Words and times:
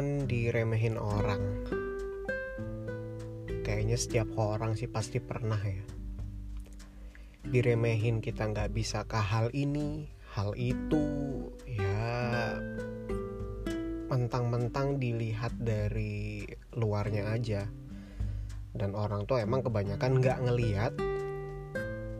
pengalaman 0.00 0.24
diremehin 0.24 0.96
orang. 0.96 1.42
Kayaknya 3.60 3.96
setiap 4.00 4.32
orang 4.40 4.72
sih 4.72 4.88
pasti 4.88 5.20
pernah 5.20 5.60
ya. 5.60 5.84
Diremehin 7.44 8.24
kita 8.24 8.48
nggak 8.48 8.72
bisa 8.72 9.04
ke 9.04 9.20
hal 9.20 9.52
ini 9.52 10.08
hal 10.32 10.56
itu 10.56 11.04
ya. 11.68 12.56
Mentang-mentang 14.08 14.96
dilihat 14.96 15.52
dari 15.60 16.48
luarnya 16.72 17.36
aja. 17.36 17.68
Dan 18.72 18.96
orang 18.96 19.28
tuh 19.28 19.36
emang 19.36 19.60
kebanyakan 19.60 20.16
nggak 20.16 20.38
ngeliat 20.48 20.92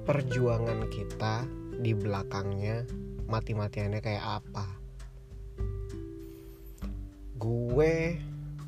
perjuangan 0.05 0.85
kita 0.93 1.49
di 1.81 1.97
belakangnya 1.97 2.85
mati-matiannya 3.25 4.05
kayak 4.05 4.43
apa 4.43 4.80
gue 7.81 8.21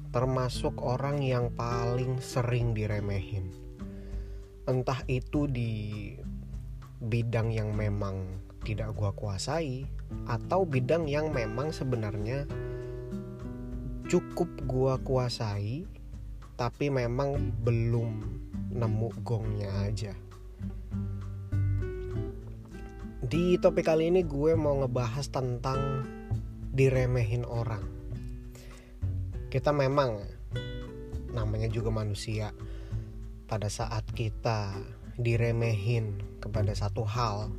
termasuk 0.09 0.80
orang 0.80 1.20
yang 1.20 1.53
paling 1.53 2.16
sering 2.16 2.73
diremehin 2.73 3.53
entah 4.65 5.05
itu 5.05 5.45
di 5.45 6.16
bidang 6.97 7.53
yang 7.53 7.77
memang 7.77 8.41
tidak 8.65 8.97
gue 8.97 9.12
kuasai 9.12 9.84
atau 10.25 10.65
bidang 10.65 11.05
yang 11.12 11.29
memang 11.29 11.77
sebenarnya 11.77 12.48
cukup 14.09 14.48
gue 14.65 14.95
kuasai 15.05 15.84
tapi 16.56 16.89
memang 16.89 17.53
belum 17.61 18.17
nemu 18.73 19.09
gongnya 19.20 19.92
aja 19.92 20.17
di 23.20 23.61
topik 23.61 23.84
kali 23.84 24.09
ini 24.09 24.25
gue 24.25 24.56
mau 24.56 24.81
ngebahas 24.81 25.28
tentang 25.28 26.09
diremehin 26.72 27.44
orang. 27.44 28.02
Kita 29.53 29.69
memang 29.69 30.17
namanya 31.36 31.69
juga 31.69 31.92
manusia. 31.92 32.56
Pada 33.45 33.69
saat 33.69 34.09
kita 34.17 34.72
diremehin 35.20 36.17
kepada 36.41 36.72
satu 36.72 37.05
hal, 37.05 37.53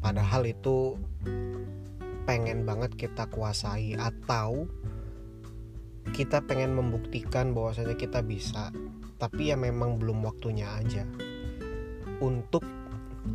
padahal 0.00 0.48
itu 0.48 0.96
pengen 2.24 2.64
banget 2.64 2.96
kita 2.96 3.28
kuasai 3.28 3.92
atau 4.00 4.64
kita 6.16 6.40
pengen 6.48 6.72
membuktikan 6.72 7.52
bahwasanya 7.52 8.00
kita 8.00 8.24
bisa, 8.24 8.72
tapi 9.20 9.52
ya 9.52 9.60
memang 9.60 10.00
belum 10.00 10.24
waktunya 10.24 10.64
aja 10.80 11.04
untuk 12.24 12.64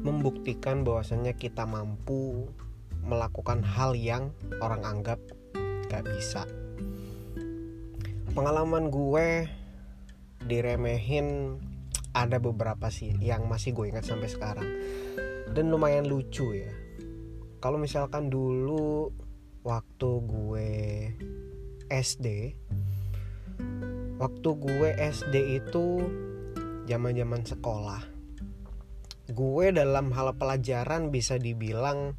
membuktikan 0.01 0.81
bahwasannya 0.81 1.37
kita 1.37 1.69
mampu 1.69 2.49
melakukan 3.05 3.61
hal 3.61 3.93
yang 3.93 4.33
orang 4.65 4.81
anggap 4.81 5.21
gak 5.93 6.09
bisa. 6.09 6.49
Pengalaman 8.33 8.93
gue 8.93 9.49
diremehin 10.45 11.59
ada 12.15 12.41
beberapa 12.41 12.89
sih 12.89 13.13
yang 13.21 13.45
masih 13.45 13.75
gue 13.75 13.91
ingat 13.91 14.07
sampai 14.07 14.29
sekarang 14.31 14.69
dan 15.51 15.65
lumayan 15.69 16.05
lucu 16.07 16.55
ya. 16.57 16.71
Kalau 17.59 17.75
misalkan 17.75 18.31
dulu 18.31 19.11
waktu 19.67 20.09
gue 20.23 20.71
SD, 21.91 22.55
waktu 24.17 24.49
gue 24.55 24.89
SD 24.95 25.35
itu 25.59 25.85
zaman-zaman 26.87 27.43
sekolah 27.45 28.19
gue 29.29 29.65
dalam 29.69 30.09
hal 30.09 30.33
pelajaran 30.33 31.13
bisa 31.13 31.37
dibilang 31.37 32.17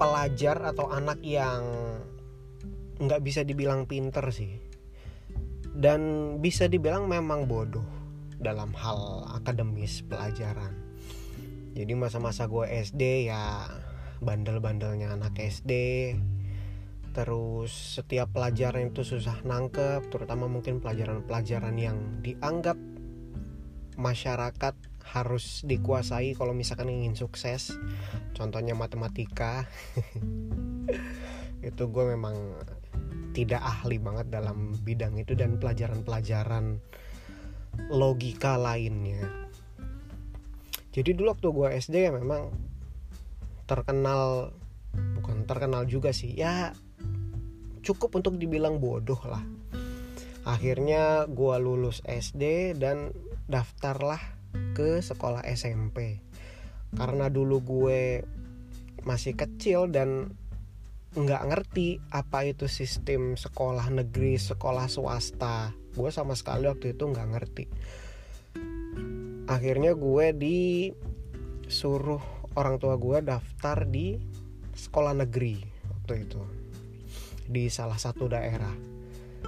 pelajar 0.00 0.72
atau 0.72 0.88
anak 0.88 1.20
yang 1.20 1.60
nggak 3.00 3.22
bisa 3.24 3.46
dibilang 3.46 3.88
pinter 3.88 4.24
sih. 4.34 4.58
Dan 5.72 6.36
bisa 6.44 6.68
dibilang 6.68 7.08
memang 7.08 7.48
bodoh 7.48 7.86
dalam 8.36 8.74
hal 8.76 9.24
akademis 9.40 10.04
pelajaran. 10.04 10.76
Jadi 11.72 11.92
masa-masa 11.96 12.44
gue 12.50 12.68
SD 12.68 13.32
ya 13.32 13.64
bandel-bandelnya 14.20 15.16
anak 15.16 15.40
SD 15.40 15.72
terus 17.12 18.00
setiap 18.00 18.32
pelajaran 18.32 18.88
itu 18.88 19.04
susah 19.04 19.44
nangkep 19.44 20.08
terutama 20.08 20.48
mungkin 20.48 20.80
pelajaran-pelajaran 20.80 21.76
yang 21.76 21.98
dianggap 22.24 22.80
masyarakat 24.00 24.74
harus 25.12 25.60
dikuasai 25.68 26.32
kalau 26.32 26.56
misalkan 26.56 26.88
ingin 26.88 27.12
sukses. 27.12 27.76
Contohnya 28.32 28.72
matematika. 28.72 29.68
Itu 31.68 31.92
gue 31.92 32.04
memang 32.16 32.56
tidak 33.32 33.64
ahli 33.64 33.96
banget 33.96 34.28
dalam 34.28 34.76
bidang 34.84 35.16
itu 35.16 35.32
dan 35.32 35.56
pelajaran-pelajaran 35.56 36.78
logika 37.88 38.60
lainnya. 38.60 39.48
Jadi 40.92 41.16
dulu 41.16 41.32
waktu 41.32 41.48
gue 41.48 41.68
SD 41.80 41.96
ya 42.08 42.12
memang 42.12 42.52
terkenal 43.64 44.52
bukan 44.92 45.48
terkenal 45.48 45.88
juga 45.88 46.12
sih 46.12 46.36
ya 46.36 46.76
cukup 47.80 48.20
untuk 48.20 48.36
dibilang 48.36 48.76
bodoh 48.76 49.18
lah. 49.24 49.40
Akhirnya 50.44 51.24
gue 51.30 51.56
lulus 51.56 52.04
SD 52.04 52.76
dan 52.76 53.14
daftarlah 53.48 54.20
ke 54.76 55.00
sekolah 55.00 55.48
SMP 55.48 56.20
karena 56.92 57.32
dulu 57.32 57.64
gue 57.64 58.20
masih 59.02 59.32
kecil 59.32 59.88
dan 59.88 60.36
nggak 61.12 61.42
ngerti 61.44 62.00
apa 62.08 62.48
itu 62.48 62.64
sistem 62.64 63.36
sekolah 63.36 63.92
negeri 63.92 64.40
sekolah 64.40 64.88
swasta. 64.88 65.76
Gue 65.92 66.08
sama 66.08 66.32
sekali 66.32 66.64
waktu 66.64 66.96
itu 66.96 67.04
nggak 67.04 67.28
ngerti. 67.36 67.64
Akhirnya 69.44 69.92
gue 69.92 70.32
disuruh 70.32 72.22
orang 72.56 72.80
tua 72.80 72.96
gue 72.96 73.20
daftar 73.20 73.84
di 73.84 74.16
sekolah 74.72 75.12
negeri 75.12 75.60
waktu 75.92 76.24
itu 76.24 76.40
di 77.44 77.68
salah 77.68 78.00
satu 78.00 78.32
daerah. 78.32 78.72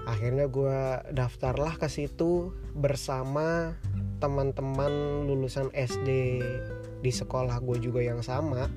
Akhirnya 0.05 0.53
gue 0.53 1.01
daftarlah 1.17 1.81
ke 1.81 1.89
situ 1.89 2.53
bersama 2.77 3.73
teman-teman 4.21 5.25
lulusan 5.25 5.73
SD 5.73 6.09
di 7.01 7.13
sekolah 7.13 7.57
gue 7.65 7.81
juga 7.81 8.05
yang 8.05 8.21
sama 8.21 8.69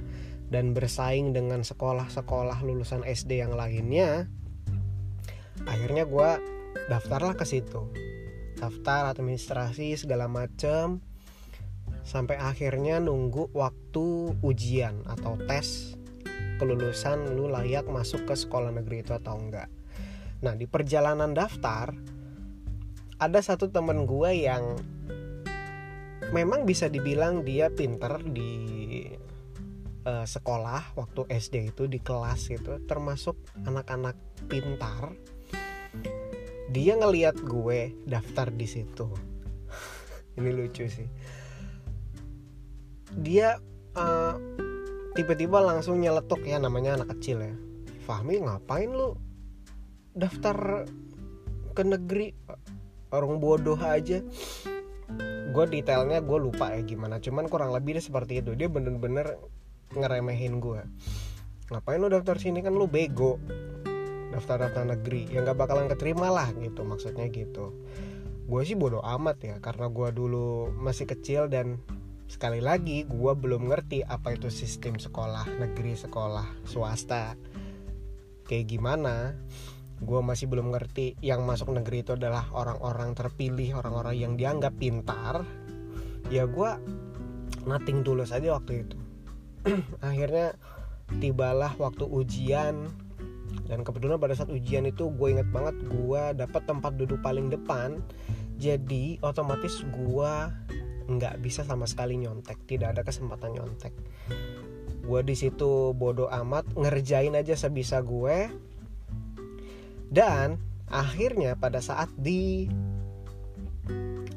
dan 0.47 0.71
bersaing 0.71 1.35
dengan 1.35 1.63
sekolah-sekolah 1.63 2.63
lulusan 2.63 3.03
SD 3.03 3.43
yang 3.43 3.55
lainnya 3.55 4.31
akhirnya 5.67 6.07
gue 6.07 6.29
daftarlah 6.85 7.33
ke 7.33 7.45
situ. 7.47 7.89
Daftar 8.57 9.13
administrasi 9.13 9.97
segala 9.97 10.29
macem. 10.29 11.01
Sampai 12.07 12.39
akhirnya 12.39 13.03
nunggu 13.03 13.51
waktu 13.51 14.37
ujian 14.39 15.03
atau 15.03 15.35
tes 15.43 15.97
kelulusan 16.57 17.35
lu 17.35 17.51
layak 17.51 17.85
masuk 17.85 18.23
ke 18.23 18.33
sekolah 18.33 18.71
negeri 18.71 19.03
itu 19.03 19.11
atau 19.11 19.35
enggak. 19.35 19.67
Nah 20.39 20.55
di 20.55 20.65
perjalanan 20.65 21.35
daftar 21.35 21.91
ada 23.19 23.39
satu 23.43 23.67
temen 23.67 24.07
gue 24.07 24.31
yang 24.39 24.79
memang 26.31 26.63
bisa 26.63 26.87
dibilang 26.87 27.43
dia 27.43 27.67
pinter 27.67 28.23
di 28.23 28.86
uh, 30.07 30.23
sekolah 30.23 30.95
waktu 30.95 31.27
SD 31.27 31.75
itu 31.75 31.83
di 31.91 31.99
kelas 31.99 32.47
itu 32.47 32.79
termasuk 32.87 33.35
anak-anak 33.67 34.15
pintar 34.47 35.11
dia 36.71 36.99
ngeliat 36.99 37.39
gue 37.47 37.95
daftar 38.03 38.51
di 38.51 38.67
situ. 38.67 39.07
Ini 40.37 40.49
lucu 40.51 40.83
sih. 40.87 41.07
Dia 43.17 43.55
uh, 43.95 44.35
tiba-tiba 45.15 45.63
langsung 45.63 46.03
nyeletuk 46.03 46.43
ya 46.43 46.59
namanya 46.59 46.99
anak 46.99 47.17
kecil 47.17 47.39
ya. 47.39 47.55
Fahmi 48.03 48.43
ngapain 48.43 48.91
lu 48.91 49.15
daftar 50.11 50.87
ke 51.71 51.83
negeri? 51.87 52.35
Orang 53.15 53.39
bodoh 53.39 53.79
aja. 53.79 54.19
Gue 55.55 55.65
detailnya 55.71 56.19
gue 56.19 56.37
lupa 56.37 56.75
ya 56.75 56.83
gimana 56.83 57.23
cuman 57.23 57.47
kurang 57.47 57.71
lebih 57.71 57.95
seperti 58.03 58.43
itu. 58.43 58.59
Dia 58.59 58.67
bener-bener 58.67 59.39
ngeremehin 59.95 60.59
gue 60.59 60.81
ngapain 61.67 61.99
lu 61.99 62.07
daftar 62.07 62.39
sini? 62.39 62.63
Kan 62.63 62.75
lu 62.75 62.87
bego. 62.87 63.39
Daftar-daftar 64.31 64.97
negeri. 64.97 65.27
Yang 65.31 65.53
gak 65.53 65.59
bakalan 65.59 65.87
keterima 65.91 66.31
lah 66.31 66.51
gitu. 66.55 66.83
Maksudnya 66.87 67.27
gitu. 67.31 67.75
Gue 68.47 68.61
sih 68.63 68.79
bodoh 68.79 69.03
amat 69.03 69.43
ya 69.43 69.55
karena 69.59 69.91
gue 69.91 70.07
dulu 70.15 70.71
masih 70.71 71.03
kecil 71.03 71.51
dan 71.51 71.83
sekali 72.31 72.63
lagi 72.63 73.03
gue 73.07 73.33
belum 73.35 73.71
ngerti 73.71 74.03
apa 74.03 74.35
itu 74.35 74.47
sistem 74.47 74.95
sekolah 74.95 75.43
negeri 75.59 75.99
sekolah 75.99 76.63
swasta. 76.63 77.35
Kayak 78.47 78.71
gimana? 78.71 79.35
Gue 79.99 80.23
masih 80.23 80.47
belum 80.47 80.71
ngerti. 80.71 81.19
Yang 81.19 81.41
masuk 81.43 81.69
negeri 81.75 82.07
itu 82.07 82.15
adalah 82.15 82.47
orang-orang 82.55 83.11
terpilih 83.11 83.83
orang-orang 83.83 84.15
yang 84.15 84.33
dianggap 84.39 84.79
pintar. 84.79 85.43
Ya 86.31 86.47
gue 86.47 86.71
nating 87.67 88.07
dulu 88.07 88.23
saja 88.23 88.55
waktu 88.55 88.87
itu 88.87 88.96
akhirnya 90.05 90.55
tibalah 91.19 91.73
waktu 91.79 92.05
ujian. 92.07 92.89
Dan 93.67 93.83
kebetulan 93.83 94.15
pada 94.15 94.35
saat 94.35 94.47
ujian 94.47 94.87
itu 94.87 95.11
gue 95.11 95.27
inget 95.27 95.47
banget 95.51 95.75
gue 95.87 96.21
dapat 96.39 96.63
tempat 96.63 96.95
duduk 96.95 97.19
paling 97.19 97.51
depan. 97.51 97.99
Jadi 98.55 99.19
otomatis 99.19 99.83
gue 99.83 100.33
nggak 101.07 101.35
bisa 101.43 101.67
sama 101.67 101.83
sekali 101.87 102.15
nyontek. 102.19 102.63
Tidak 102.63 102.95
ada 102.95 103.03
kesempatan 103.03 103.59
nyontek. 103.59 103.91
Gue 105.03 105.21
di 105.23 105.35
situ 105.35 105.95
bodoh 105.95 106.27
amat 106.31 106.67
ngerjain 106.75 107.35
aja 107.35 107.55
sebisa 107.55 108.03
gue 108.03 108.51
dan 110.07 110.55
akhirnya 110.87 111.59
pada 111.59 111.83
saat 111.83 112.07
di 112.15 112.71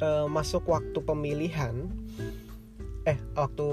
uh, 0.02 0.26
masuk 0.26 0.66
waktu 0.66 0.98
pemilihan 0.98 1.86
eh 3.08 3.16
waktu 3.32 3.68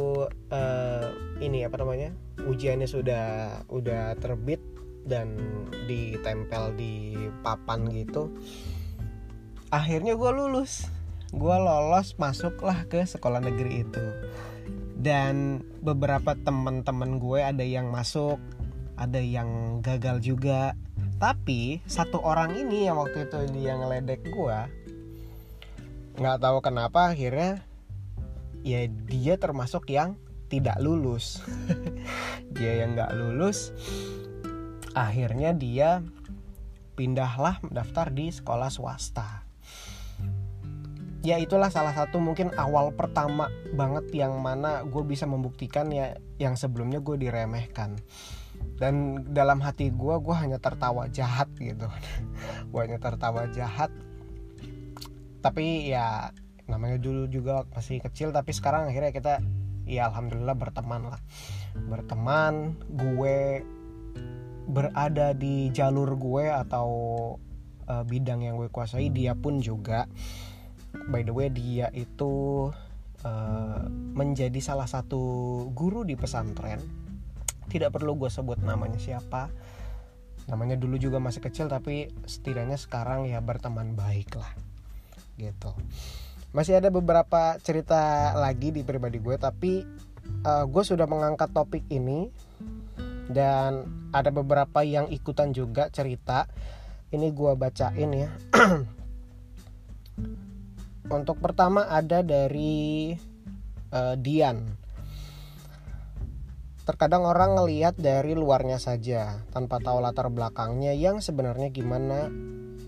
uh, 0.51 1.07
ini 1.44 1.68
apa 1.68 1.83
namanya 1.83 2.15
ujiannya 2.47 2.88
sudah 2.88 3.25
udah 3.68 4.15
terbit 4.24 4.63
dan 5.07 5.35
ditempel 5.88 6.75
di 6.75 7.15
papan 7.44 7.88
gitu 7.91 8.31
akhirnya 9.71 10.15
gue 10.15 10.31
lulus. 10.31 10.88
Gue 11.35 11.56
lolos 11.59 12.15
masuklah 12.15 12.88
ke 12.88 13.03
sekolah 13.03 13.44
negeri 13.44 13.83
itu. 13.83 14.06
Dan 14.97 15.62
beberapa 15.83 16.33
teman-teman 16.33 17.19
gue 17.21 17.39
ada 17.44 17.63
yang 17.63 17.91
masuk 17.91 18.39
ada 18.97 19.19
yang 19.19 19.79
gagal 19.83 20.24
juga. 20.24 20.74
Tapi 21.18 21.81
satu 21.85 22.21
orang 22.21 22.56
ini 22.56 22.88
yang 22.88 23.01
waktu 23.01 23.25
itu 23.27 23.38
dia 23.51 23.74
ngeledek 23.75 24.21
gue 24.29 24.59
nggak 26.18 26.41
tahu 26.41 26.57
kenapa 26.65 27.13
akhirnya 27.13 27.62
ya 28.67 28.83
dia 29.07 29.39
termasuk 29.39 29.87
yang 29.87 30.19
tidak 30.51 30.79
lulus. 30.83 31.43
Dia 32.55 32.83
yang 32.83 32.95
nggak 32.95 33.11
lulus 33.19 33.75
akhirnya 34.97 35.53
dia 35.53 36.01
pindahlah 36.97 37.61
daftar 37.69 38.09
di 38.09 38.33
sekolah 38.33 38.73
swasta. 38.73 39.45
Ya 41.21 41.37
itulah 41.37 41.69
salah 41.69 41.93
satu 41.93 42.17
mungkin 42.17 42.49
awal 42.57 42.95
pertama 42.97 43.53
banget 43.77 44.09
yang 44.25 44.41
mana 44.41 44.81
gue 44.81 45.03
bisa 45.05 45.29
membuktikan 45.29 45.93
ya 45.93 46.17
yang 46.41 46.57
sebelumnya 46.57 46.97
gue 46.97 47.13
diremehkan. 47.19 48.01
Dan 48.81 49.21
dalam 49.37 49.61
hati 49.61 49.93
gue 49.93 50.15
gue 50.17 50.35
hanya 50.37 50.57
tertawa 50.57 51.05
jahat 51.13 51.45
gitu. 51.61 51.85
Gue 52.73 52.79
hanya 52.89 52.97
tertawa 52.97 53.45
jahat. 53.53 53.93
Tapi 55.45 55.93
ya 55.93 56.33
namanya 56.67 56.99
dulu 56.99 57.31
juga 57.31 57.63
masih 57.71 58.03
kecil 58.03 58.35
tapi 58.35 58.51
sekarang 58.51 58.91
akhirnya 58.91 59.11
kita 59.15 59.33
ya 59.87 60.11
alhamdulillah 60.11 60.55
berteman 60.55 61.15
lah. 61.15 61.19
Berteman 61.87 62.75
gue 62.91 63.63
berada 64.67 65.31
di 65.31 65.71
jalur 65.71 66.19
gue 66.19 66.51
atau 66.51 66.89
uh, 67.87 68.03
bidang 68.03 68.43
yang 68.43 68.59
gue 68.59 68.67
kuasai 68.67 69.07
dia 69.09 69.31
pun 69.33 69.63
juga. 69.63 70.05
By 71.07 71.23
the 71.23 71.31
way 71.31 71.47
dia 71.47 71.87
itu 71.95 72.67
uh, 73.23 73.81
menjadi 74.11 74.59
salah 74.59 74.91
satu 74.91 75.63
guru 75.71 76.03
di 76.03 76.19
pesantren. 76.19 76.83
Tidak 77.67 77.91
perlu 77.91 78.19
gue 78.19 78.31
sebut 78.31 78.59
namanya 78.59 78.99
siapa. 78.99 79.47
Namanya 80.51 80.79
dulu 80.79 80.99
juga 80.99 81.19
masih 81.19 81.43
kecil 81.43 81.67
tapi 81.71 82.11
setidaknya 82.27 82.79
sekarang 82.79 83.27
ya 83.27 83.39
berteman 83.43 83.95
baik 83.95 84.35
lah 84.35 84.51
gitu 85.37 85.69
masih 86.55 86.79
ada 86.79 86.88
beberapa 86.88 87.59
cerita 87.59 88.33
lagi 88.35 88.71
di 88.71 88.81
pribadi 88.81 89.19
gue 89.19 89.35
tapi 89.35 89.83
uh, 90.44 90.65
gue 90.67 90.83
sudah 90.83 91.05
mengangkat 91.09 91.51
topik 91.51 91.83
ini 91.91 92.31
dan 93.27 93.83
ada 94.15 94.31
beberapa 94.31 94.83
yang 94.83 95.11
ikutan 95.11 95.51
juga 95.51 95.91
cerita. 95.91 96.47
Ini 97.07 97.31
gue 97.31 97.51
bacain 97.55 98.11
ya. 98.11 98.29
Untuk 101.17 101.39
pertama 101.39 101.88
ada 101.88 102.19
dari 102.23 103.15
uh, 103.95 104.15
Dian. 104.19 104.59
Terkadang 106.88 107.27
orang 107.27 107.59
ngeliat 107.59 108.00
dari 108.00 108.31
luarnya 108.31 108.79
saja 108.79 109.43
tanpa 109.51 109.83
tahu 109.83 110.00
latar 110.00 110.31
belakangnya 110.31 110.95
yang 110.95 111.19
sebenarnya 111.19 111.67
gimana 111.67 112.31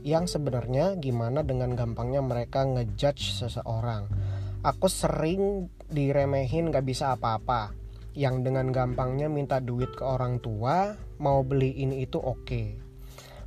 yang 0.05 0.25
sebenarnya 0.27 0.97
gimana 0.97 1.43
dengan 1.43 1.75
gampangnya 1.75 2.19
mereka 2.23 2.65
ngejudge 2.65 3.39
seseorang. 3.39 4.07
Aku 4.63 4.91
sering 4.91 5.71
diremehin 5.87 6.69
gak 6.69 6.85
bisa 6.85 7.15
apa-apa 7.15 7.71
yang 8.13 8.43
dengan 8.43 8.69
gampangnya 8.69 9.31
minta 9.31 9.63
duit 9.63 9.95
ke 9.95 10.03
orang 10.03 10.43
tua 10.43 10.97
mau 11.21 11.45
beli 11.45 11.71
ini 11.77 12.03
itu 12.03 12.19
oke 12.19 12.75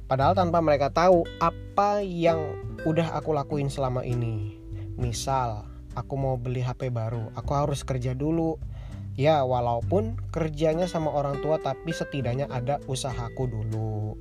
padahal 0.07 0.39
tanpa 0.39 0.63
mereka 0.65 0.89
tahu 0.89 1.27
apa 1.43 2.01
yang 2.01 2.41
udah 2.87 3.13
aku 3.19 3.37
lakuin 3.37 3.69
selama 3.69 4.07
ini 4.07 4.63
Misal, 4.93 5.65
aku 5.97 6.15
mau 6.21 6.37
beli 6.37 6.61
HP 6.61 6.93
baru, 6.93 7.33
aku 7.33 7.53
harus 7.57 7.81
kerja 7.81 8.13
dulu. 8.13 8.61
Ya, 9.17 9.45
walaupun 9.45 10.21
kerjanya 10.33 10.89
sama 10.89 11.13
orang 11.13 11.41
tua 11.45 11.61
tapi 11.61 11.93
setidaknya 11.93 12.49
ada 12.49 12.81
usahaku 12.89 13.49
dulu. 13.49 14.17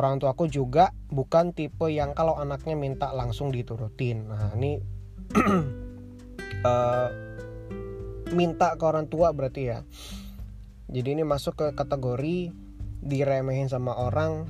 Orang 0.00 0.16
tuaku 0.16 0.48
juga 0.48 0.96
bukan 1.12 1.52
tipe 1.52 1.92
yang 1.92 2.16
kalau 2.16 2.40
anaknya 2.40 2.72
minta 2.72 3.12
langsung 3.12 3.52
diturutin. 3.52 4.32
Nah, 4.32 4.56
ini 4.56 4.80
uh, 6.64 7.08
minta 8.40 8.80
ke 8.80 8.84
orang 8.88 9.12
tua 9.12 9.36
berarti 9.36 9.62
ya. 9.68 9.84
Jadi 10.88 11.20
ini 11.20 11.20
masuk 11.20 11.60
ke 11.60 11.66
kategori 11.76 12.48
diremehin 13.04 13.68
sama 13.68 13.92
orang. 13.92 14.48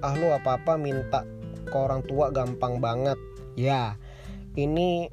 Ah 0.00 0.16
lu 0.16 0.32
apa-apa 0.32 0.80
minta 0.80 1.28
ke 1.68 1.76
orang 1.76 2.00
tua 2.08 2.32
gampang 2.32 2.80
banget. 2.80 3.20
Ya, 3.60 4.00
ini 4.56 5.12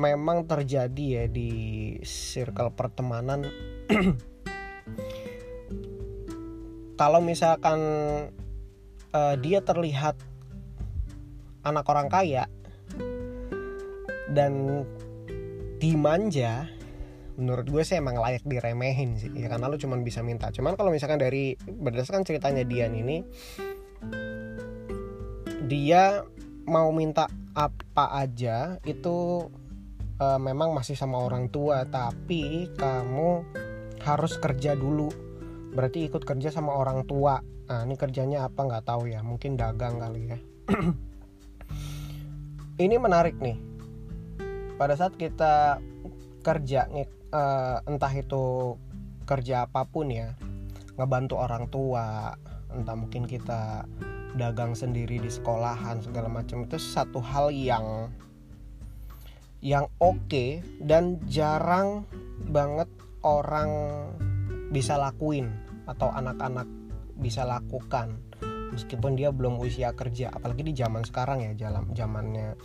memang 0.00 0.48
terjadi 0.48 1.04
ya 1.20 1.24
di 1.28 1.52
circle 2.00 2.72
pertemanan 2.72 3.44
kalau 7.00 7.20
misalkan 7.20 7.76
uh, 9.14 9.34
dia 9.38 9.62
terlihat 9.62 10.16
anak 11.64 11.84
orang 11.88 12.08
kaya 12.08 12.48
dan 14.30 14.84
dimanja 15.80 16.70
menurut 17.40 17.66
gue 17.72 17.82
sih 17.82 17.96
emang 17.96 18.20
layak 18.20 18.44
diremehin 18.44 19.16
sih 19.16 19.32
ya 19.32 19.48
karena 19.48 19.66
lu 19.72 19.80
cuma 19.80 19.96
bisa 20.00 20.20
minta. 20.20 20.52
Cuman 20.52 20.76
kalau 20.76 20.92
misalkan 20.92 21.16
dari 21.16 21.56
berdasarkan 21.56 22.22
ceritanya 22.28 22.68
Dian 22.68 22.92
ini 22.92 23.24
dia 25.64 26.20
mau 26.68 26.92
minta 26.92 27.24
apa 27.56 28.12
aja 28.20 28.76
itu 28.84 29.48
uh, 30.20 30.40
memang 30.40 30.76
masih 30.76 30.94
sama 30.94 31.16
orang 31.24 31.48
tua 31.48 31.88
tapi 31.88 32.68
kamu 32.76 33.42
harus 34.04 34.36
kerja 34.36 34.76
dulu. 34.76 35.08
Berarti 35.72 36.12
ikut 36.12 36.22
kerja 36.28 36.52
sama 36.52 36.76
orang 36.76 37.08
tua 37.08 37.40
nah 37.70 37.86
ini 37.86 37.94
kerjanya 37.94 38.50
apa? 38.50 38.66
Nggak 38.66 38.82
tahu 38.90 39.06
ya 39.06 39.22
mungkin 39.22 39.54
dagang 39.54 40.02
kali 40.02 40.34
ya. 40.34 40.38
Ini 42.82 42.96
menarik 42.98 43.38
nih. 43.38 43.54
Pada 44.74 44.98
saat 44.98 45.14
kita 45.14 45.78
kerja 46.42 46.88
uh, 47.30 47.78
entah 47.84 48.14
itu 48.16 48.74
kerja 49.28 49.68
apa 49.68 49.86
pun 49.86 50.10
ya 50.10 50.34
ngebantu 50.96 51.38
orang 51.38 51.68
tua 51.70 52.34
entah 52.72 52.96
mungkin 52.96 53.28
kita 53.28 53.84
dagang 54.34 54.72
sendiri 54.72 55.20
di 55.20 55.30
sekolahan 55.30 56.00
segala 56.00 56.32
macam 56.32 56.64
itu 56.64 56.80
satu 56.80 57.20
hal 57.20 57.52
yang 57.52 58.08
yang 59.60 59.86
oke 60.00 60.16
okay 60.26 60.64
dan 60.80 61.20
jarang 61.28 62.08
banget 62.48 62.88
orang 63.20 63.68
bisa 64.72 64.96
lakuin 64.96 65.52
atau 65.84 66.08
anak-anak 66.14 66.79
bisa 67.20 67.44
lakukan 67.44 68.18
meskipun 68.72 69.14
dia 69.14 69.30
belum 69.30 69.60
usia 69.60 69.92
kerja 69.92 70.32
apalagi 70.32 70.64
di 70.66 70.74
zaman 70.74 71.04
sekarang 71.04 71.44
ya 71.44 71.68
jalan 71.68 71.92
zamannya 71.92 72.56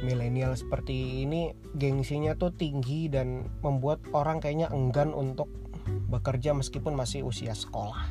milenial 0.00 0.56
seperti 0.56 1.28
ini 1.28 1.52
gengsinya 1.76 2.32
tuh 2.34 2.56
tinggi 2.56 3.12
dan 3.12 3.44
membuat 3.60 4.00
orang 4.16 4.40
kayaknya 4.40 4.72
enggan 4.72 5.12
untuk 5.12 5.52
bekerja 5.84 6.56
meskipun 6.56 6.96
masih 6.96 7.28
usia 7.28 7.52
sekolah 7.52 8.08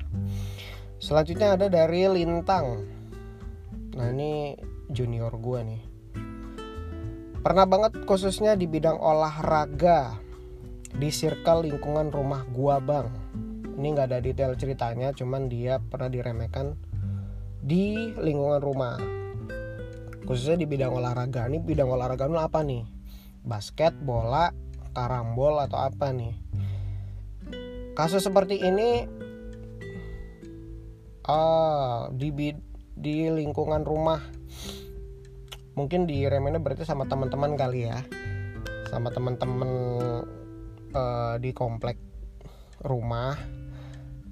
Selanjutnya 1.03 1.59
ada 1.59 1.67
dari 1.67 2.07
Lintang. 2.07 2.87
Nah 3.99 4.07
ini 4.07 4.55
junior 4.87 5.35
gue 5.35 5.59
nih. 5.59 5.81
Pernah 7.43 7.67
banget 7.67 8.07
khususnya 8.07 8.55
di 8.55 8.71
bidang 8.71 8.95
olahraga 9.03 10.15
di 10.95 11.11
circle 11.11 11.67
lingkungan 11.67 12.07
rumah 12.07 12.47
gua 12.47 12.79
bang. 12.79 13.11
Ini 13.73 13.87
nggak 13.93 14.07
ada 14.09 14.19
detail 14.21 14.53
ceritanya, 14.53 15.11
cuman 15.11 15.49
dia 15.49 15.81
pernah 15.81 16.09
diremehkan 16.09 16.77
di 17.63 18.13
lingkungan 18.15 18.61
rumah. 18.61 18.95
Khususnya 20.23 20.61
di 20.61 20.67
bidang 20.69 20.93
olahraga. 20.93 21.49
Ini 21.49 21.59
bidang 21.59 21.89
olahraga 21.89 22.29
lu 22.29 22.39
apa 22.39 22.63
nih? 22.63 22.85
Basket, 23.43 23.91
bola, 23.97 24.53
karambol 24.95 25.59
atau 25.59 25.79
apa 25.83 26.13
nih? 26.13 26.33
Kasus 27.93 28.25
seperti 28.25 28.61
ini 28.61 29.05
ah 31.23 32.11
di 32.11 32.29
di 32.93 33.15
lingkungan 33.31 33.87
rumah 33.87 34.19
mungkin 35.73 36.03
di 36.05 36.27
remennya 36.27 36.59
berarti 36.59 36.83
sama 36.83 37.07
teman-teman 37.07 37.55
kali 37.55 37.87
ya 37.87 38.03
sama 38.91 39.09
teman-teman 39.09 39.71
uh, 40.93 41.35
di 41.39 41.49
komplek 41.55 41.97
rumah 42.83 43.33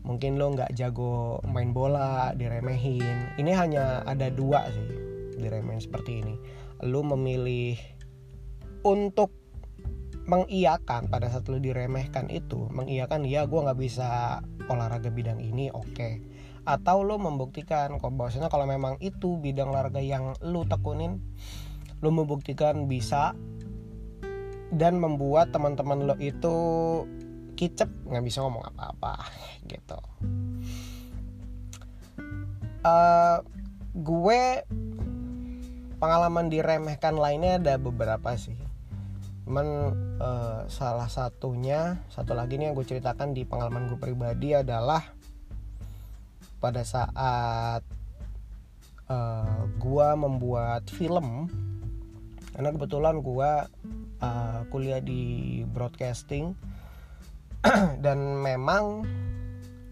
mungkin 0.02 0.42
lo 0.42 0.50
nggak 0.54 0.74
jago 0.74 1.38
main 1.46 1.74
bola 1.74 2.34
diremehin 2.34 3.38
ini 3.38 3.52
hanya 3.54 4.02
ada 4.10 4.34
dua 4.34 4.66
sih 4.74 4.90
diremehin 5.38 5.82
seperti 5.82 6.26
ini 6.26 6.36
lo 6.82 7.06
memilih 7.06 7.78
untuk 8.82 9.30
mengiyakan 10.26 11.10
pada 11.10 11.30
saat 11.30 11.50
lo 11.50 11.58
diremehkan 11.58 12.30
itu 12.30 12.70
mengiyakan 12.70 13.26
ya 13.26 13.46
gue 13.50 13.60
nggak 13.62 13.80
bisa 13.80 14.42
olahraga 14.70 15.10
bidang 15.10 15.42
ini 15.42 15.74
oke 15.74 15.86
okay. 15.94 16.22
atau 16.66 17.02
lo 17.02 17.18
membuktikan 17.18 17.98
kok 17.98 18.14
bahwasanya 18.14 18.50
kalau 18.50 18.70
memang 18.70 19.02
itu 19.02 19.42
bidang 19.42 19.74
olahraga 19.74 20.02
yang 20.02 20.38
lo 20.46 20.66
tekunin 20.66 21.18
lo 22.02 22.10
membuktikan 22.14 22.86
bisa 22.86 23.34
dan 24.72 25.02
membuat 25.02 25.50
teman-teman 25.52 26.06
lo 26.06 26.16
itu 26.22 26.56
kicep 27.56 27.90
nggak 28.08 28.26
bisa 28.26 28.42
ngomong 28.44 28.64
apa-apa 28.74 29.28
gitu. 29.72 30.00
Uh, 32.82 33.46
gue 33.94 34.66
pengalaman 36.02 36.50
diremehkan 36.50 37.14
lainnya 37.14 37.62
ada 37.62 37.78
beberapa 37.78 38.34
sih. 38.34 38.58
Cuman 39.46 39.68
uh, 40.18 40.66
salah 40.66 41.06
satunya 41.12 42.02
satu 42.10 42.34
lagi 42.34 42.58
nih 42.58 42.72
yang 42.72 42.76
gue 42.78 42.88
ceritakan 42.88 43.38
di 43.38 43.46
pengalaman 43.46 43.86
gue 43.86 44.00
pribadi 44.02 44.58
adalah 44.58 45.06
pada 46.58 46.82
saat 46.82 47.86
uh, 49.10 49.62
gue 49.78 50.08
membuat 50.18 50.90
film. 50.90 51.46
Karena 52.52 52.70
kebetulan 52.74 53.22
gue 53.22 53.52
uh, 54.26 54.60
kuliah 54.74 55.02
di 55.02 55.62
broadcasting 55.70 56.71
dan 58.06 58.18
memang 58.42 59.06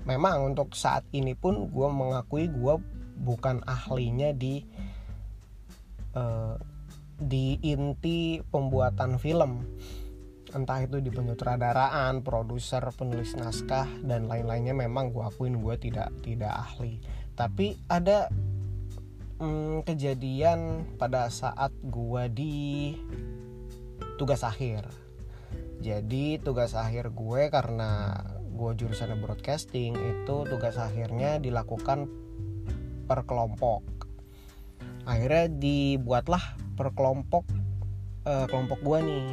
memang 0.05 0.53
untuk 0.53 0.73
saat 0.73 1.05
ini 1.13 1.37
pun 1.37 1.69
gue 1.69 1.87
mengakui 1.89 2.49
gue 2.49 2.75
bukan 3.19 3.61
ahlinya 3.67 4.33
di 4.33 4.65
uh, 6.17 6.57
di 7.19 7.59
inti 7.61 8.39
pembuatan 8.39 9.19
film 9.19 9.67
entah 10.49 10.81
itu 10.81 10.97
di 10.97 11.13
penyutradaraan, 11.13 12.25
produser, 12.25 12.81
penulis 12.97 13.37
naskah 13.37 13.85
dan 14.01 14.25
lain-lainnya 14.25 14.73
memang 14.73 15.13
gue 15.13 15.21
akuin 15.21 15.61
gue 15.61 15.75
tidak 15.77 16.09
tidak 16.25 16.49
ahli. 16.49 16.97
Tapi 17.37 17.77
ada 17.85 18.27
hmm, 19.39 19.85
kejadian 19.85 20.89
pada 20.97 21.29
saat 21.29 21.71
gue 21.85 22.23
di 22.33 22.55
tugas 24.17 24.41
akhir. 24.41 24.89
Jadi 25.79 26.43
tugas 26.43 26.75
akhir 26.75 27.15
gue 27.15 27.47
karena 27.47 28.11
gue 28.51 28.71
jurusan 28.75 29.15
broadcasting 29.23 29.95
itu 29.95 30.35
tugas 30.43 30.75
akhirnya 30.75 31.39
dilakukan 31.39 32.11
per 33.07 33.23
kelompok. 33.23 33.81
Akhirnya 35.07 35.47
dibuatlah 35.47 36.59
per 36.75 36.91
kelompok 36.91 37.47
uh, 38.27 38.45
kelompok 38.51 38.79
gue 38.83 38.99
nih. 39.07 39.27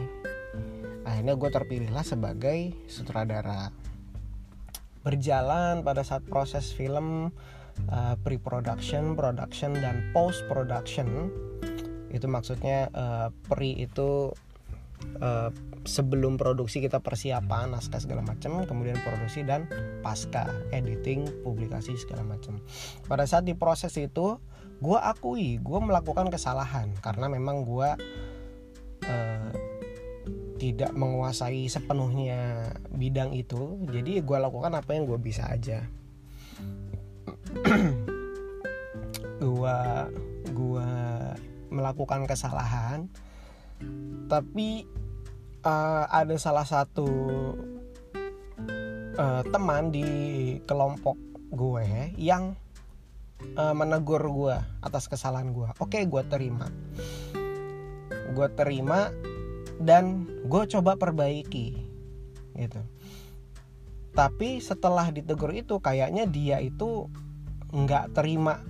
Akhirnya 1.03 1.35
gue 1.35 1.51
terpilihlah 1.51 2.07
sebagai 2.07 2.75
sutradara. 2.87 3.75
Berjalan 5.03 5.83
pada 5.87 6.03
saat 6.03 6.23
proses 6.27 6.71
film 6.75 7.31
uh, 7.91 8.15
pre-production, 8.23 9.19
production 9.19 9.75
dan 9.79 10.11
post-production. 10.11 11.31
Itu 12.11 12.27
maksudnya 12.31 12.91
uh, 12.95 13.29
pre 13.51 13.75
itu 13.75 14.31
uh, 15.21 15.51
sebelum 15.87 16.35
produksi 16.37 16.83
kita 16.83 16.99
persiapan 16.99 17.73
naskah 17.73 18.03
segala 18.03 18.27
macam 18.27 18.63
kemudian 18.67 18.99
produksi 19.07 19.47
dan 19.47 19.71
pasca 20.03 20.51
editing 20.75 21.27
publikasi 21.47 21.95
segala 21.95 22.27
macam 22.27 22.59
pada 23.07 23.23
saat 23.25 23.47
diproses 23.47 23.95
itu 23.97 24.43
gue 24.83 24.99
akui 24.99 25.57
gue 25.63 25.79
melakukan 25.81 26.29
kesalahan 26.29 26.93
karena 27.01 27.31
memang 27.31 27.65
gue 27.65 27.89
uh, 29.09 29.51
tidak 30.57 30.93
menguasai 30.97 31.69
sepenuhnya 31.69 32.73
bidang 32.91 33.37
itu. 33.37 33.77
Jadi 33.87 34.25
gue 34.25 34.39
lakukan 34.41 34.73
apa 34.73 34.91
yang 34.97 35.05
gue 35.05 35.21
bisa 35.21 35.47
aja. 35.47 35.85
Gue 39.37 39.79
gue 40.49 40.91
melakukan 41.69 42.25
kesalahan 42.25 43.13
tapi 44.27 44.85
uh, 45.67 46.05
ada 46.11 46.35
salah 46.39 46.67
satu 46.67 47.09
uh, 49.19 49.43
teman 49.51 49.91
di 49.91 50.09
kelompok 50.67 51.19
gue 51.51 52.15
yang 52.19 52.55
uh, 53.59 53.75
menegur 53.75 54.23
gue 54.23 54.57
atas 54.83 55.11
kesalahan 55.11 55.51
gue. 55.51 55.69
Oke 55.83 56.03
gue 56.07 56.23
terima. 56.27 56.71
Gue 58.35 58.49
terima 58.55 59.11
dan 59.83 60.27
gue 60.47 60.63
coba 60.71 60.95
perbaiki 60.99 61.77
gitu. 62.57 62.81
Tapi 64.17 64.65
setelah 64.65 65.13
ditegur 65.13 65.53
itu 65.53 65.77
kayaknya 65.77 66.25
dia 66.25 66.57
itu 66.59 67.09
nggak 67.71 68.17
terima 68.17 68.65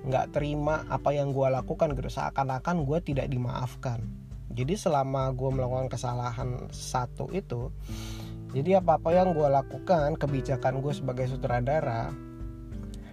nggak 0.00 0.32
terima 0.32 0.86
apa 0.88 1.12
yang 1.12 1.34
gue 1.34 1.48
lakukan 1.50 1.92
gitu. 1.92 2.08
Seakan-akan 2.08 2.86
gue 2.86 2.98
tidak 3.02 3.28
dimaafkan 3.28 4.19
jadi 4.50 4.74
selama 4.74 5.30
gue 5.32 5.50
melakukan 5.50 5.88
kesalahan 5.88 6.68
satu 6.74 7.30
itu 7.30 7.70
jadi 8.50 8.82
apa 8.82 8.98
apa 8.98 9.14
yang 9.14 9.30
gue 9.30 9.46
lakukan 9.46 10.18
kebijakan 10.18 10.82
gue 10.82 10.90
sebagai 10.90 11.30
sutradara 11.30 12.10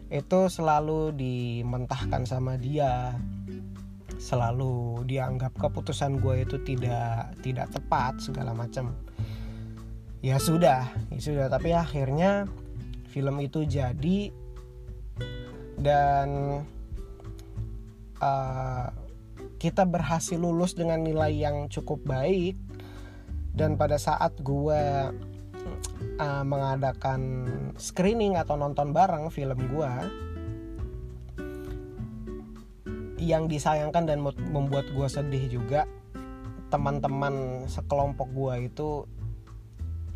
itu 0.08 0.48
selalu 0.48 1.12
dimentahkan 1.16 2.24
sama 2.24 2.56
dia. 2.56 3.16
Selalu 4.18 5.06
dianggap 5.06 5.54
keputusan 5.60 6.18
gue 6.24 6.48
itu 6.48 6.58
tidak 6.66 7.38
tidak 7.44 7.68
tepat 7.70 8.18
segala 8.18 8.56
macam. 8.56 8.96
Ya 10.24 10.40
sudah 10.42 10.90
ya 11.12 11.20
sudah. 11.20 11.46
Tapi 11.52 11.76
akhirnya 11.76 12.48
film 13.12 13.38
itu 13.44 13.68
jadi 13.68 14.32
dan 15.78 16.64
uh, 18.24 18.90
kita 19.58 19.90
berhasil 19.90 20.38
lulus 20.38 20.78
dengan 20.78 21.02
nilai 21.02 21.34
yang 21.34 21.66
cukup 21.70 22.06
baik 22.06 22.58
dan 23.58 23.74
pada 23.74 23.98
saat 23.98 24.38
gue 24.46 24.82
uh, 26.22 26.44
mengadakan 26.46 27.22
screening 27.82 28.38
atau 28.38 28.54
nonton 28.54 28.94
bareng 28.94 29.34
film 29.34 29.58
gue 29.58 29.94
yang 33.18 33.50
disayangkan 33.50 34.06
dan 34.06 34.22
membuat 34.24 34.86
gue 34.94 35.10
sedih 35.10 35.50
juga 35.50 35.90
teman-teman 36.70 37.66
sekelompok 37.66 38.30
gue 38.30 38.70
itu 38.70 38.90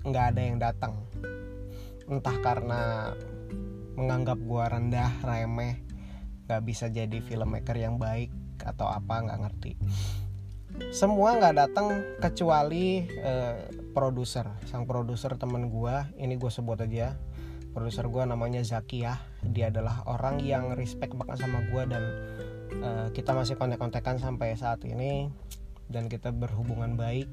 nggak 0.05 0.25
ada 0.35 0.41
yang 0.41 0.57
datang. 0.61 0.93
Entah 2.05 2.37
karena 2.45 2.81
menganggap 3.97 4.37
gue 4.37 4.63
rendah 4.63 5.11
remeh 5.25 5.81
nggak 6.45 6.61
bisa 6.67 6.91
jadi 6.91 7.23
filmmaker 7.23 7.75
yang 7.79 7.95
baik 7.95 8.40
atau 8.65 8.87
apa 8.89 9.21
nggak 9.23 9.39
ngerti. 9.47 9.71
Semua 10.89 11.35
nggak 11.35 11.55
datang 11.55 11.87
kecuali 12.23 13.03
uh, 13.21 13.59
produser. 13.91 14.47
Sang 14.65 14.87
produser 14.87 15.35
temen 15.35 15.67
gue 15.67 15.95
ini 16.17 16.39
gue 16.39 16.51
sebut 16.51 16.79
aja. 16.79 17.13
Produser 17.71 18.07
gue 18.07 18.23
namanya 18.27 18.63
Zakia 18.63 19.19
dia 19.43 19.71
adalah 19.71 20.03
orang 20.07 20.43
yang 20.43 20.75
respect 20.75 21.15
banget 21.15 21.43
sama 21.43 21.63
gue 21.71 21.83
dan 21.87 22.03
uh, 22.83 23.07
kita 23.11 23.31
masih 23.35 23.55
kontek-kontekan 23.55 24.19
sampai 24.19 24.55
saat 24.55 24.83
ini 24.87 25.31
dan 25.91 26.07
kita 26.07 26.31
berhubungan 26.31 26.95
baik. 26.95 27.27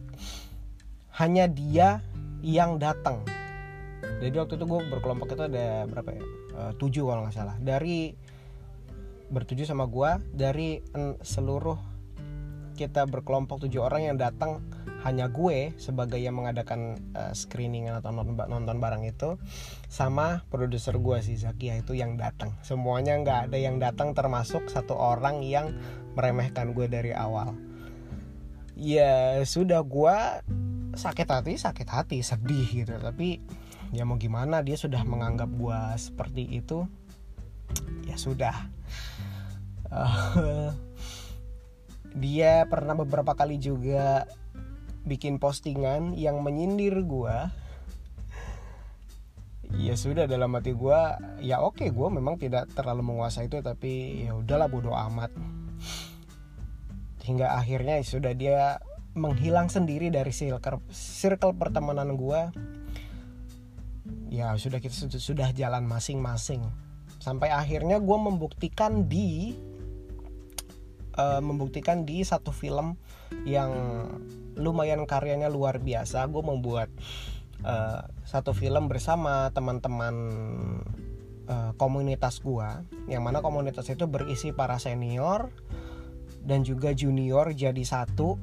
Hanya 1.15 1.51
dia 1.51 2.03
yang 2.43 2.79
datang. 2.79 3.23
Jadi 4.23 4.35
waktu 4.39 4.55
itu 4.59 4.65
gue 4.67 4.81
berkelompok 4.95 5.35
itu 5.35 5.45
ada 5.47 5.87
berapa 5.87 6.11
ya? 6.15 6.23
Uh, 6.55 6.73
tujuh 6.79 7.07
kalau 7.07 7.27
nggak 7.27 7.35
salah. 7.35 7.57
Dari 7.59 8.15
bertujuh 9.29 9.69
sama 9.69 9.85
gue 9.89 10.11
dari 10.33 10.81
seluruh 11.21 11.77
kita 12.79 13.11
berkelompok 13.11 13.67
tujuh 13.67 13.83
orang 13.83 14.07
yang 14.07 14.17
datang 14.17 14.63
hanya 15.03 15.31
gue 15.31 15.75
sebagai 15.79 16.19
yang 16.19 16.39
mengadakan 16.39 16.99
uh, 17.15 17.31
screening 17.35 17.91
atau 17.91 18.11
nonton, 18.11 18.47
nonton 18.47 18.77
barang 18.79 19.03
itu 19.07 19.39
sama 19.91 20.47
produser 20.51 20.95
gue 20.99 21.19
si 21.23 21.39
Zakia 21.39 21.79
itu 21.79 21.95
yang 21.95 22.15
datang. 22.19 22.55
Semuanya 22.67 23.19
nggak 23.19 23.51
ada 23.51 23.59
yang 23.59 23.79
datang 23.79 24.15
termasuk 24.15 24.67
satu 24.71 24.95
orang 24.95 25.43
yang 25.43 25.75
meremehkan 26.19 26.75
gue 26.75 26.87
dari 26.91 27.15
awal. 27.15 27.55
Ya 28.79 29.43
sudah 29.43 29.83
gue 29.83 30.17
sakit 30.95 31.29
hati 31.31 31.55
sakit 31.59 31.89
hati 31.91 32.19
sedih 32.23 32.67
gitu. 32.67 32.95
Tapi 32.99 33.39
ya 33.95 34.03
mau 34.03 34.19
gimana 34.19 34.67
dia 34.67 34.75
sudah 34.75 35.03
menganggap 35.07 35.51
gue 35.51 35.81
seperti 35.99 36.47
itu 36.59 36.87
ya 38.07 38.17
sudah. 38.17 38.57
Uh, 39.89 40.73
dia 42.13 42.69
pernah 42.69 42.97
beberapa 42.97 43.33
kali 43.33 43.57
juga 43.61 44.29
bikin 45.09 45.41
postingan 45.41 46.13
yang 46.13 46.45
menyindir 46.45 47.01
gue 47.09 47.37
ya 49.77 49.95
sudah 49.97 50.25
dalam 50.25 50.57
hati 50.57 50.73
gue 50.73 51.01
ya 51.45 51.61
oke 51.61 51.85
gue 51.93 52.09
memang 52.09 52.41
tidak 52.41 52.73
terlalu 52.73 53.13
menguasai 53.13 53.53
itu 53.53 53.61
tapi 53.61 54.25
ya 54.25 54.33
udahlah 54.37 54.69
bodoh 54.69 54.97
amat. 54.97 55.33
Hingga 57.25 57.61
akhirnya 57.61 58.01
ya 58.01 58.05
sudah 58.09 58.33
dia 58.33 58.81
menghilang 59.13 59.69
sendiri 59.69 60.09
dari 60.09 60.33
circle 60.33 60.81
circle 60.93 61.53
pertemanan 61.57 62.17
gue 62.17 62.41
ya 64.33 64.57
sudah 64.57 64.81
kita 64.81 65.09
sudah 65.21 65.53
jalan 65.53 65.85
masing-masing 65.85 66.65
sampai 67.19 67.51
akhirnya 67.51 67.99
gue 67.99 68.19
membuktikan 68.19 69.07
di 69.11 69.55
uh, 71.19 71.43
membuktikan 71.43 72.07
di 72.07 72.23
satu 72.23 72.55
film 72.55 72.95
yang 73.45 73.71
lumayan 74.59 75.07
karyanya 75.07 75.51
luar 75.51 75.83
biasa. 75.83 76.27
Gue 76.31 76.43
membuat 76.43 76.91
uh, 77.65 78.07
satu 78.27 78.55
film 78.55 78.87
bersama 78.87 79.51
teman-teman 79.55 80.15
uh, 81.49 81.73
komunitas 81.81 82.39
gua 82.45 82.85
yang 83.09 83.25
mana 83.25 83.41
komunitas 83.41 83.89
itu 83.89 84.05
berisi 84.05 84.53
para 84.53 84.77
senior 84.77 85.51
dan 86.45 86.63
juga 86.63 86.93
junior 86.93 87.51
jadi 87.57 87.83
satu. 87.83 88.39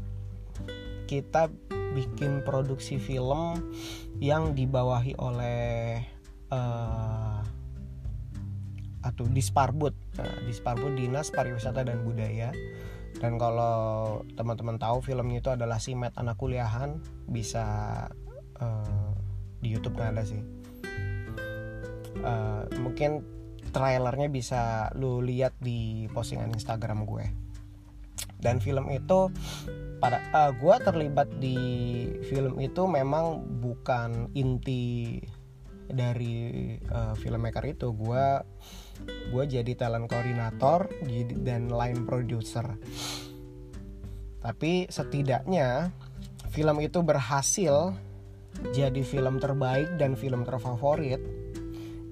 Kita 1.06 1.54
bikin 1.94 2.42
produksi 2.42 2.98
film 2.98 3.72
yang 4.18 4.58
dibawahi 4.58 5.14
oleh 5.22 6.02
uh, 6.50 7.45
atau 9.06 9.30
Disparbud 9.30 9.94
nah, 10.18 10.34
Disparbud 10.50 10.98
Dinas 10.98 11.30
Pariwisata 11.30 11.86
dan 11.86 12.02
Budaya. 12.02 12.50
Dan 13.16 13.40
kalau 13.40 14.20
teman-teman 14.36 14.76
tahu 14.76 15.00
filmnya 15.00 15.40
itu 15.40 15.48
adalah 15.48 15.80
Simet 15.80 16.12
anak 16.20 16.36
kuliahan 16.36 17.00
bisa 17.32 17.64
uh, 18.60 19.12
di 19.64 19.72
YouTube 19.72 19.96
nggak 19.96 20.12
ada 20.20 20.24
sih. 20.28 20.42
Uh, 22.20 22.68
mungkin 22.84 23.24
trailernya 23.72 24.28
bisa 24.28 24.92
lu 25.00 25.24
lihat 25.24 25.56
di 25.64 26.12
postingan 26.12 26.52
Instagram 26.52 27.08
gue. 27.08 27.26
Dan 28.36 28.60
film 28.60 28.92
itu 28.92 29.32
pada 30.04 30.20
uh, 30.36 30.52
gue 30.52 30.76
terlibat 30.84 31.32
di 31.40 31.58
film 32.28 32.60
itu 32.60 32.84
memang 32.84 33.42
bukan 33.64 34.28
inti 34.36 35.24
dari 35.88 36.76
uh, 36.92 37.16
filmmaker 37.16 37.64
itu. 37.64 37.96
Gue 37.96 38.44
gue 39.04 39.44
jadi 39.46 39.72
talent 39.76 40.08
koordinator 40.08 40.88
dan 41.44 41.68
line 41.70 42.06
producer 42.08 42.78
tapi 44.46 44.86
setidaknya 44.86 45.90
film 46.54 46.78
itu 46.78 47.02
berhasil 47.02 47.98
jadi 48.72 49.02
film 49.02 49.42
terbaik 49.42 50.00
dan 50.00 50.14
film 50.14 50.46
terfavorit. 50.48 51.20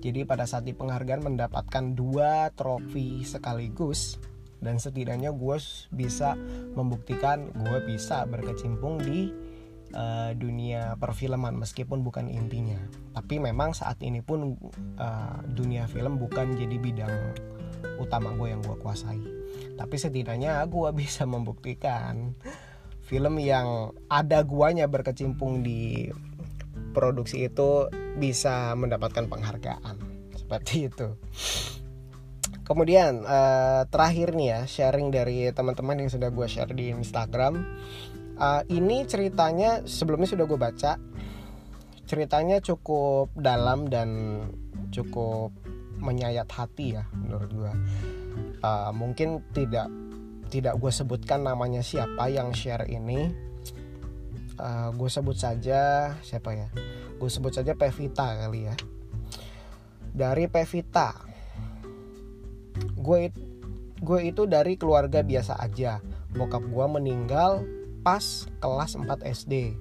Jadi 0.03 0.27
pada 0.27 0.43
saat 0.43 0.67
di 0.67 0.75
penghargaan 0.75 1.23
mendapatkan 1.23 1.95
dua 1.95 2.51
trofi 2.51 3.23
sekaligus 3.23 4.19
dan 4.59 4.75
setidaknya 4.75 5.31
gue 5.31 5.55
bisa 5.95 6.35
membuktikan 6.75 7.53
gue 7.55 7.79
bisa 7.87 8.27
berkecimpung 8.27 8.99
di 8.99 9.31
uh, 9.93 10.31
dunia 10.35 10.97
perfilman 10.97 11.55
meskipun 11.57 12.01
bukan 12.01 12.27
intinya. 12.29 12.77
Tapi 13.13 13.39
memang 13.39 13.77
saat 13.77 14.01
ini 14.01 14.19
pun 14.19 14.57
uh, 14.97 15.37
dunia 15.47 15.87
film 15.87 16.17
bukan 16.19 16.57
jadi 16.57 16.75
bidang 16.77 17.15
utama 18.01 18.33
gue 18.35 18.51
yang 18.51 18.61
gue 18.65 18.77
kuasai. 18.81 19.21
Tapi 19.77 19.95
setidaknya 19.95 20.65
gue 20.67 20.89
bisa 21.01 21.23
membuktikan 21.23 22.35
film 23.03 23.37
yang 23.39 23.93
ada 24.09 24.41
guanya 24.41 24.89
berkecimpung 24.89 25.61
di 25.61 26.09
produksi 26.93 27.49
itu 27.49 27.89
bisa 28.17 28.73
mendapatkan 28.77 29.25
penghargaan 29.25 29.97
seperti 30.37 30.89
itu. 30.89 31.17
Kemudian 32.63 33.27
uh, 33.27 33.83
terakhir 33.91 34.31
nih 34.31 34.47
ya 34.47 34.61
sharing 34.63 35.11
dari 35.11 35.51
teman-teman 35.51 35.99
yang 35.99 36.09
sudah 36.13 36.31
gue 36.31 36.47
share 36.47 36.71
di 36.71 36.95
Instagram. 36.95 37.59
Uh, 38.33 38.65
ini 38.73 39.05
ceritanya 39.05 39.85
sebelumnya 39.85 40.29
sudah 40.29 40.45
gue 40.49 40.59
baca. 40.59 40.97
Ceritanya 42.09 42.59
cukup 42.59 43.31
dalam 43.37 43.87
dan 43.87 44.41
cukup 44.89 45.53
menyayat 46.03 46.49
hati 46.51 46.99
ya 46.99 47.03
menurut 47.13 47.49
gue. 47.53 47.73
Uh, 48.59 48.91
mungkin 48.91 49.39
tidak 49.53 49.87
tidak 50.49 50.77
gue 50.77 50.91
sebutkan 50.93 51.45
namanya 51.45 51.81
siapa 51.81 52.29
yang 52.29 52.53
share 52.53 52.85
ini. 52.89 53.33
Uh, 54.53 54.61
eh, 54.61 54.89
gue 54.93 55.09
sebut 55.09 55.33
saja 55.33 56.13
siapa 56.21 56.53
ya? 56.53 56.69
Gue 57.17 57.29
sebut 57.29 57.49
saja 57.49 57.73
Pevita 57.73 58.37
kali 58.37 58.69
ya. 58.69 58.75
Dari 60.13 60.45
Pevita. 60.45 61.17
Gue 62.93 63.33
gue 64.03 64.19
itu 64.25 64.45
dari 64.45 64.77
keluarga 64.77 65.25
biasa 65.25 65.57
aja. 65.57 65.97
Bokap 66.33 66.65
gue 66.69 66.85
meninggal 66.85 67.65
pas 68.03 68.45
kelas 68.59 68.99
4 68.99 69.07
SD 69.23 69.73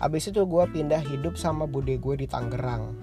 abis 0.00 0.32
itu 0.32 0.48
gue 0.48 0.64
pindah 0.72 1.04
hidup 1.04 1.36
sama 1.36 1.68
bude 1.68 2.00
gue 2.00 2.14
di 2.16 2.26
Tangerang. 2.26 2.96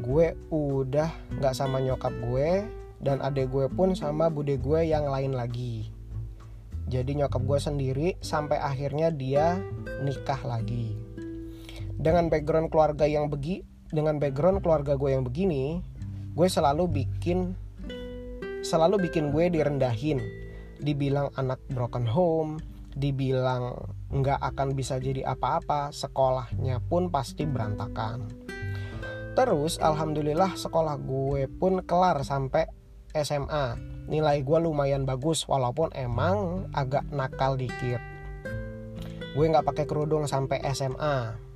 Gue 0.00 0.38
udah 0.54 1.10
gak 1.42 1.58
sama 1.58 1.82
nyokap 1.82 2.14
gue 2.30 2.62
dan 3.02 3.18
adek 3.18 3.50
gue 3.50 3.66
pun 3.66 3.98
sama 3.98 4.30
bude 4.30 4.54
gue 4.54 4.86
yang 4.86 5.10
lain 5.10 5.34
lagi. 5.34 5.90
Jadi 6.86 7.18
nyokap 7.18 7.42
gue 7.42 7.58
sendiri 7.58 8.08
sampai 8.22 8.62
akhirnya 8.62 9.10
dia 9.10 9.58
nikah 10.06 10.38
lagi. 10.46 10.94
Dengan 12.00 12.30
background 12.30 12.70
keluarga 12.70 13.04
yang 13.10 13.26
begi 13.26 13.66
dengan 13.90 14.22
background 14.22 14.62
keluarga 14.62 14.94
gue 14.94 15.10
yang 15.10 15.26
begini 15.26 15.82
gue 16.38 16.46
selalu 16.46 17.02
bikin 17.02 17.58
selalu 18.62 19.10
bikin 19.10 19.34
gue 19.34 19.50
direndahin. 19.50 20.22
Dibilang 20.80 21.34
anak 21.34 21.58
broken 21.74 22.06
home 22.06 22.62
dibilang 22.94 23.76
nggak 24.10 24.40
akan 24.42 24.74
bisa 24.74 24.98
jadi 24.98 25.22
apa-apa 25.22 25.94
sekolahnya 25.94 26.82
pun 26.86 27.08
pasti 27.08 27.46
berantakan. 27.46 28.26
Terus 29.38 29.78
alhamdulillah 29.78 30.58
sekolah 30.58 30.98
gue 30.98 31.46
pun 31.46 31.80
kelar 31.86 32.20
sampai 32.26 32.66
SMA 33.14 33.78
nilai 34.10 34.42
gue 34.42 34.58
lumayan 34.58 35.06
bagus 35.06 35.46
walaupun 35.46 35.94
emang 35.94 36.66
agak 36.74 37.06
nakal 37.14 37.54
dikit. 37.54 38.02
Gue 39.38 39.46
nggak 39.46 39.62
pakai 39.62 39.86
kerudung 39.86 40.26
sampai 40.26 40.58
SMA 40.74 41.50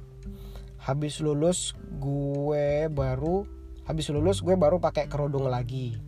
habis 0.84 1.18
lulus 1.24 1.72
gue 1.96 2.92
baru 2.92 3.48
habis 3.88 4.12
lulus 4.12 4.44
gue 4.44 4.54
baru 4.54 4.78
pakai 4.78 5.10
kerudung 5.10 5.50
lagi. 5.50 5.98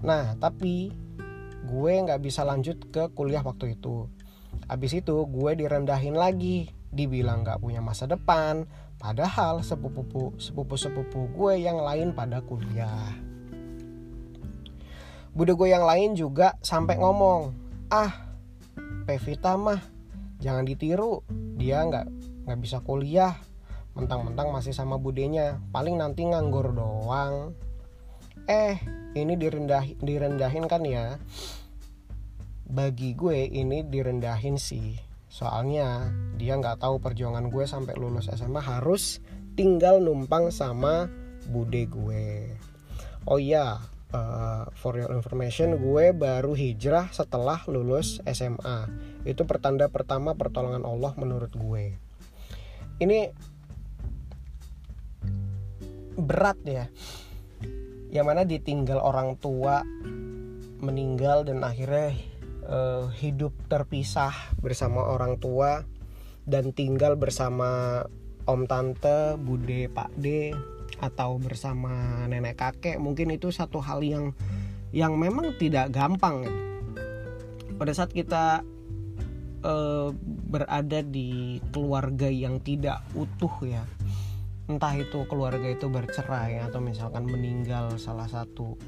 Nah 0.00 0.32
tapi 0.40 0.88
gue 1.68 1.92
nggak 1.92 2.24
bisa 2.24 2.42
lanjut 2.48 2.80
ke 2.88 3.12
kuliah 3.12 3.44
waktu 3.44 3.76
itu 3.76 4.08
habis 4.70 4.94
itu 4.94 5.26
gue 5.26 5.50
direndahin 5.58 6.14
lagi. 6.14 6.70
Dibilang 6.94 7.42
nggak 7.42 7.58
punya 7.58 7.82
masa 7.82 8.06
depan. 8.06 8.70
Padahal 9.02 9.66
sepupu 9.66 10.30
sepupu 10.38 10.74
sepupu 10.78 11.26
gue 11.34 11.58
yang 11.58 11.82
lain 11.82 12.14
pada 12.14 12.38
kuliah. 12.46 13.10
Bude 15.30 15.54
gue 15.54 15.70
yang 15.70 15.86
lain 15.86 16.18
juga 16.18 16.58
sampai 16.58 16.98
ngomong, 16.98 17.54
ah 17.88 18.30
Pevita 19.06 19.54
mah 19.54 19.78
jangan 20.42 20.66
ditiru, 20.66 21.22
dia 21.54 21.86
nggak 21.86 22.06
nggak 22.44 22.60
bisa 22.60 22.82
kuliah, 22.82 23.38
mentang-mentang 23.94 24.50
masih 24.50 24.74
sama 24.74 24.98
budenya, 24.98 25.62
paling 25.70 25.94
nanti 25.96 26.26
nganggur 26.26 26.74
doang. 26.74 27.54
Eh, 28.50 28.82
ini 29.14 29.38
direndah 29.38 29.86
direndahin 30.02 30.66
kan 30.66 30.82
ya? 30.82 31.14
Bagi 32.70 33.18
gue 33.18 33.50
ini 33.50 33.82
direndahin 33.82 34.54
sih. 34.54 34.94
Soalnya 35.26 36.10
dia 36.38 36.54
nggak 36.54 36.82
tahu 36.82 37.02
perjuangan 37.02 37.50
gue 37.50 37.66
sampai 37.66 37.98
lulus 37.98 38.30
SMA 38.30 38.62
harus 38.62 39.18
tinggal 39.58 39.98
numpang 39.98 40.54
sama 40.54 41.10
bude 41.50 41.86
gue. 41.90 42.54
Oh 43.26 43.42
iya, 43.42 43.78
uh, 44.14 44.64
for 44.74 44.98
your 44.98 45.10
information 45.14 45.78
gue 45.78 46.14
baru 46.14 46.54
hijrah 46.54 47.10
setelah 47.14 47.62
lulus 47.70 48.18
SMA 48.26 48.86
itu 49.26 49.42
pertanda 49.46 49.86
pertama 49.90 50.34
pertolongan 50.34 50.82
Allah 50.86 51.12
menurut 51.18 51.52
gue 51.54 51.94
ini 53.00 53.18
berat 56.20 56.58
ya 56.66 56.84
yang 58.10 58.26
mana 58.26 58.42
ditinggal 58.42 58.98
orang 58.98 59.38
tua 59.38 59.86
meninggal 60.80 61.46
dan 61.46 61.62
akhirnya 61.62 62.16
uh, 62.70 63.10
hidup 63.18 63.52
terpisah 63.66 64.32
bersama 64.62 65.04
orang 65.10 65.36
tua 65.42 65.82
dan 66.46 66.70
tinggal 66.72 67.18
bersama 67.18 68.02
om 68.48 68.64
tante 68.64 69.36
bude 69.36 69.90
pak 69.92 70.10
de 70.16 70.54
atau 71.02 71.36
bersama 71.36 72.24
nenek 72.30 72.56
kakek. 72.56 72.96
Mungkin 72.96 73.34
itu 73.34 73.50
satu 73.50 73.82
hal 73.82 74.00
yang 74.00 74.32
yang 74.94 75.18
memang 75.18 75.58
tidak 75.58 75.92
gampang. 75.92 76.46
Pada 77.76 77.92
saat 77.92 78.12
kita 78.14 78.62
uh, 79.66 80.08
berada 80.50 81.00
di 81.02 81.58
keluarga 81.74 82.28
yang 82.28 82.62
tidak 82.62 83.02
utuh 83.18 83.52
ya 83.66 83.84
entah 84.70 84.94
itu 84.94 85.26
keluarga 85.26 85.66
itu 85.66 85.90
bercerai 85.90 86.62
atau 86.62 86.78
misalkan 86.78 87.26
meninggal 87.26 87.98
salah 87.98 88.30
satu. 88.30 88.78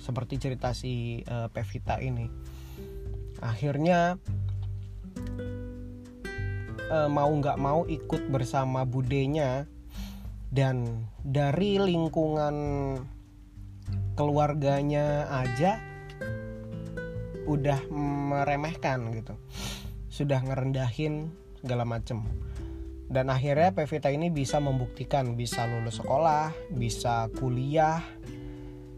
Seperti 0.00 0.40
cerita 0.40 0.72
si 0.72 1.20
uh, 1.28 1.52
Pevita 1.52 2.00
ini 2.00 2.55
akhirnya 3.42 4.16
uh, 6.90 7.08
mau 7.10 7.30
nggak 7.30 7.58
mau 7.58 7.84
ikut 7.86 8.30
bersama 8.30 8.86
budenya 8.86 9.66
dan 10.50 11.06
dari 11.20 11.76
lingkungan 11.76 12.56
keluarganya 14.16 15.28
aja 15.28 15.76
udah 17.46 17.78
meremehkan 17.92 19.12
gitu. 19.14 19.34
Sudah 20.08 20.40
ngerendahin 20.42 21.30
segala 21.60 21.84
macem. 21.84 22.24
Dan 23.06 23.30
akhirnya 23.30 23.70
Pevita 23.70 24.10
ini 24.10 24.34
bisa 24.34 24.58
membuktikan 24.58 25.38
bisa 25.38 25.62
lulus 25.70 26.02
sekolah 26.02 26.50
bisa 26.74 27.30
kuliah 27.38 28.02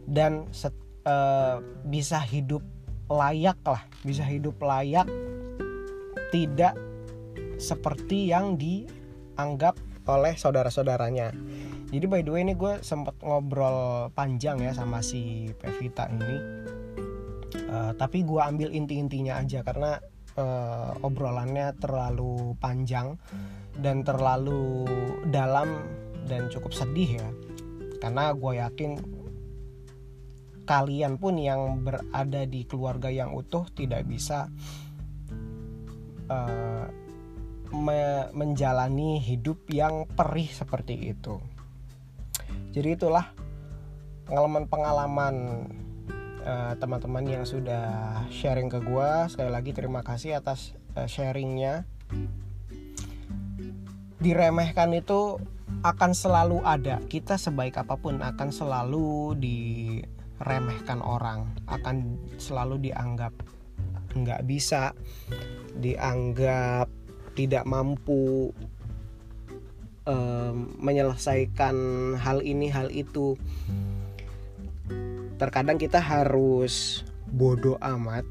dan 0.08 0.48
set, 0.48 0.72
uh, 1.04 1.60
bisa 1.84 2.16
hidup 2.24 2.64
layak 3.08 3.58
lah 3.64 3.82
bisa 4.04 4.22
hidup 4.24 4.60
layak 4.60 5.08
tidak 6.28 6.76
seperti 7.58 8.30
yang 8.30 8.60
dianggap 8.60 9.74
oleh 10.08 10.36
saudara-saudaranya. 10.36 11.32
Jadi 11.88 12.04
by 12.04 12.20
the 12.20 12.32
way 12.32 12.44
ini 12.44 12.52
gue 12.52 12.84
sempet 12.84 13.16
ngobrol 13.24 14.12
panjang 14.12 14.60
ya 14.60 14.76
sama 14.76 15.00
si 15.00 15.52
Pevita 15.56 16.08
ini. 16.12 16.36
Uh, 17.68 17.92
tapi 17.96 18.24
gue 18.24 18.40
ambil 18.40 18.72
inti-intinya 18.72 19.40
aja 19.40 19.64
karena 19.64 19.96
uh, 20.36 20.92
obrolannya 21.00 21.72
terlalu 21.80 22.56
panjang 22.60 23.16
dan 23.80 24.04
terlalu 24.04 24.84
dalam 25.32 25.80
dan 26.28 26.52
cukup 26.52 26.76
sedih 26.76 27.24
ya. 27.24 27.28
Karena 27.98 28.36
gue 28.36 28.52
yakin 28.60 28.90
kalian 30.68 31.16
pun 31.16 31.40
yang 31.40 31.80
berada 31.80 32.44
di 32.44 32.68
keluarga 32.68 33.08
yang 33.08 33.32
utuh 33.32 33.64
tidak 33.72 34.04
bisa 34.04 34.52
uh, 36.28 36.84
me 37.72 38.28
menjalani 38.36 39.16
hidup 39.16 39.64
yang 39.72 40.04
perih 40.04 40.48
seperti 40.52 41.16
itu. 41.16 41.40
Jadi 42.76 43.00
itulah 43.00 43.32
pengalaman-pengalaman 44.28 45.34
uh, 46.44 46.76
teman-teman 46.76 47.24
yang 47.24 47.44
sudah 47.48 48.20
sharing 48.28 48.68
ke 48.68 48.84
gue 48.84 49.08
sekali 49.32 49.48
lagi 49.48 49.72
terima 49.72 50.04
kasih 50.04 50.36
atas 50.36 50.76
uh, 51.00 51.08
sharingnya. 51.08 51.88
Diremehkan 54.20 54.92
itu 54.92 55.40
akan 55.80 56.12
selalu 56.12 56.60
ada. 56.60 57.00
Kita 57.08 57.40
sebaik 57.40 57.80
apa 57.80 57.96
pun 57.96 58.20
akan 58.20 58.48
selalu 58.52 59.38
diremehkan 60.38 61.02
orang 61.02 61.50
akan 61.66 62.14
selalu 62.38 62.90
dianggap 62.90 63.34
nggak 64.14 64.46
bisa 64.48 64.94
dianggap 65.78 66.88
tidak 67.36 67.62
mampu 67.66 68.50
um, 70.08 70.74
menyelesaikan 70.82 71.76
hal 72.18 72.42
ini 72.42 72.66
hal 72.72 72.90
itu. 72.90 73.38
Terkadang 75.38 75.78
kita 75.78 76.02
harus 76.02 77.06
bodoh 77.30 77.78
amat 77.78 78.26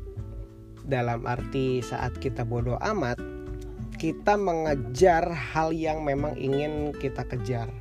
dalam 0.83 1.23
arti 1.23 1.79
saat 1.79 2.15
kita 2.19 2.43
bodoh 2.43 2.75
amat 2.79 3.19
kita 3.97 4.37
mengejar 4.37 5.25
hal 5.33 5.73
yang 5.73 6.03
memang 6.03 6.37
ingin 6.37 6.93
kita 6.93 7.25
kejar. 7.25 7.71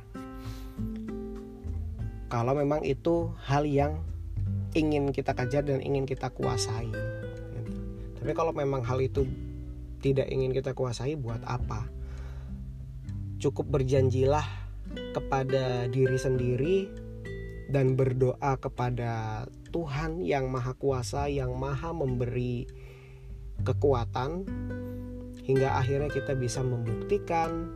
Kalau 2.27 2.53
memang 2.57 2.83
itu 2.83 3.31
hal 3.43 3.63
yang 3.63 4.03
ingin 4.77 5.09
kita 5.09 5.33
kejar 5.33 5.65
dan 5.65 5.81
ingin 5.81 6.05
kita 6.05 6.29
kuasai. 6.29 6.93
Tapi 8.21 8.31
kalau 8.37 8.53
memang 8.53 8.85
hal 8.85 9.01
itu 9.01 9.25
tidak 9.97 10.29
ingin 10.29 10.53
kita 10.53 10.77
kuasai 10.77 11.17
buat 11.17 11.41
apa? 11.41 11.89
Cukup 13.41 13.65
berjanjilah 13.73 14.45
kepada 15.17 15.89
diri 15.89 16.17
sendiri 16.21 16.77
dan 17.73 17.97
berdoa 17.97 18.55
kepada 18.61 19.43
Tuhan 19.73 20.23
yang 20.23 20.47
Maha 20.47 20.77
Kuasa, 20.77 21.27
yang 21.27 21.57
Maha 21.57 21.91
memberi 21.91 22.69
kekuatan, 23.65 24.47
hingga 25.43 25.75
akhirnya 25.75 26.07
kita 26.13 26.37
bisa 26.37 26.63
membuktikan 26.63 27.73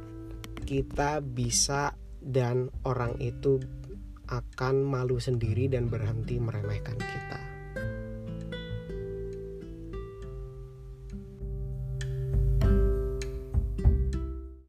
kita 0.61 1.19
bisa 1.19 1.97
dan 2.21 2.69
orang 2.85 3.17
itu 3.17 3.59
akan 4.31 4.87
malu 4.87 5.19
sendiri 5.19 5.67
dan 5.67 5.91
berhenti 5.91 6.39
meremehkan 6.39 6.95
kita. 6.95 7.50